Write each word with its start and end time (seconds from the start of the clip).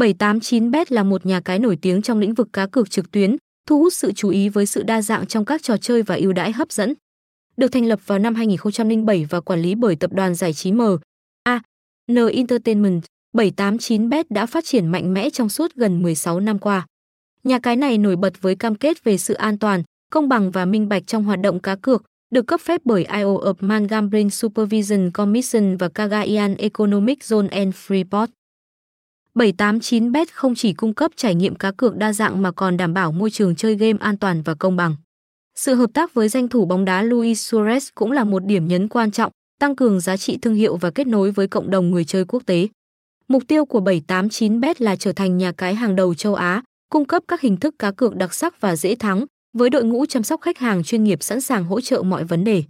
789bet 0.00 0.84
là 0.88 1.02
một 1.02 1.26
nhà 1.26 1.40
cái 1.40 1.58
nổi 1.58 1.78
tiếng 1.82 2.02
trong 2.02 2.18
lĩnh 2.18 2.34
vực 2.34 2.48
cá 2.52 2.66
cược 2.66 2.90
trực 2.90 3.10
tuyến, 3.10 3.36
thu 3.66 3.78
hút 3.78 3.92
sự 3.92 4.12
chú 4.12 4.28
ý 4.28 4.48
với 4.48 4.66
sự 4.66 4.82
đa 4.82 5.02
dạng 5.02 5.26
trong 5.26 5.44
các 5.44 5.62
trò 5.62 5.76
chơi 5.76 6.02
và 6.02 6.14
ưu 6.14 6.32
đãi 6.32 6.52
hấp 6.52 6.72
dẫn. 6.72 6.94
Được 7.56 7.68
thành 7.68 7.86
lập 7.86 8.00
vào 8.06 8.18
năm 8.18 8.34
2007 8.34 9.26
và 9.30 9.40
quản 9.40 9.60
lý 9.60 9.74
bởi 9.74 9.96
tập 9.96 10.12
đoàn 10.12 10.34
giải 10.34 10.52
trí 10.52 10.72
M. 10.72 10.80
A. 11.42 11.60
N 12.12 12.16
Entertainment, 12.32 13.02
789bet 13.36 14.24
đã 14.30 14.46
phát 14.46 14.64
triển 14.64 14.86
mạnh 14.86 15.14
mẽ 15.14 15.30
trong 15.30 15.48
suốt 15.48 15.74
gần 15.74 16.02
16 16.02 16.40
năm 16.40 16.58
qua. 16.58 16.86
Nhà 17.44 17.58
cái 17.58 17.76
này 17.76 17.98
nổi 17.98 18.16
bật 18.16 18.42
với 18.42 18.54
cam 18.54 18.74
kết 18.74 19.04
về 19.04 19.18
sự 19.18 19.34
an 19.34 19.58
toàn, 19.58 19.82
công 20.12 20.28
bằng 20.28 20.50
và 20.50 20.64
minh 20.64 20.88
bạch 20.88 21.06
trong 21.06 21.24
hoạt 21.24 21.40
động 21.40 21.60
cá 21.60 21.76
cược, 21.76 22.02
được 22.30 22.46
cấp 22.46 22.60
phép 22.60 22.80
bởi 22.84 23.04
IO 23.04 23.38
of 23.38 23.54
Man 23.60 23.86
Gambling 23.86 24.30
Supervision 24.30 25.10
Commission 25.10 25.76
và 25.76 25.88
Cagayan 25.88 26.54
Economic 26.56 27.18
Zone 27.18 27.48
and 27.50 27.74
Freeport. 27.74 28.26
789bet 29.36 30.26
không 30.32 30.54
chỉ 30.54 30.72
cung 30.72 30.94
cấp 30.94 31.10
trải 31.16 31.34
nghiệm 31.34 31.54
cá 31.54 31.72
cược 31.72 31.96
đa 31.96 32.12
dạng 32.12 32.42
mà 32.42 32.50
còn 32.52 32.76
đảm 32.76 32.94
bảo 32.94 33.12
môi 33.12 33.30
trường 33.30 33.56
chơi 33.56 33.74
game 33.74 33.98
an 34.00 34.16
toàn 34.16 34.42
và 34.42 34.54
công 34.54 34.76
bằng. 34.76 34.96
Sự 35.54 35.74
hợp 35.74 35.90
tác 35.94 36.14
với 36.14 36.28
danh 36.28 36.48
thủ 36.48 36.64
bóng 36.64 36.84
đá 36.84 37.02
Luis 37.02 37.54
Suarez 37.54 37.90
cũng 37.94 38.12
là 38.12 38.24
một 38.24 38.44
điểm 38.44 38.68
nhấn 38.68 38.88
quan 38.88 39.10
trọng, 39.10 39.32
tăng 39.60 39.76
cường 39.76 40.00
giá 40.00 40.16
trị 40.16 40.38
thương 40.42 40.54
hiệu 40.54 40.76
và 40.76 40.90
kết 40.90 41.06
nối 41.06 41.30
với 41.30 41.48
cộng 41.48 41.70
đồng 41.70 41.90
người 41.90 42.04
chơi 42.04 42.24
quốc 42.24 42.42
tế. 42.46 42.68
Mục 43.28 43.42
tiêu 43.48 43.64
của 43.64 43.80
789bet 43.80 44.74
là 44.78 44.96
trở 44.96 45.12
thành 45.12 45.38
nhà 45.38 45.52
cái 45.52 45.74
hàng 45.74 45.96
đầu 45.96 46.14
châu 46.14 46.34
Á, 46.34 46.62
cung 46.90 47.04
cấp 47.04 47.22
các 47.28 47.40
hình 47.40 47.56
thức 47.56 47.74
cá 47.78 47.90
cược 47.90 48.16
đặc 48.16 48.34
sắc 48.34 48.60
và 48.60 48.76
dễ 48.76 48.94
thắng, 48.94 49.24
với 49.56 49.70
đội 49.70 49.84
ngũ 49.84 50.06
chăm 50.06 50.22
sóc 50.22 50.40
khách 50.40 50.58
hàng 50.58 50.84
chuyên 50.84 51.04
nghiệp 51.04 51.22
sẵn 51.22 51.40
sàng 51.40 51.64
hỗ 51.64 51.80
trợ 51.80 52.02
mọi 52.02 52.24
vấn 52.24 52.44
đề. 52.44 52.62